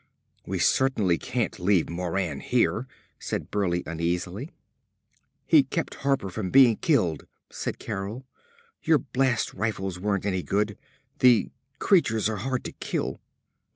[0.47, 2.87] "We certainly can't leave Moran here!"
[3.19, 4.49] said Burleigh uneasily.
[5.45, 8.25] "He kept Harper from being killed!" said Carol.
[8.81, 10.75] "Your blast rifles weren't any good.
[11.19, 13.19] The creatures are hard to kill."